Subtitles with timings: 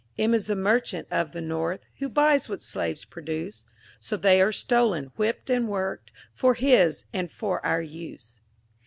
[0.17, 3.67] M is the Merchant of the north, Who buys what slaves produce—
[3.99, 8.41] So they are stolen, whipped and worked, For his, and for our use.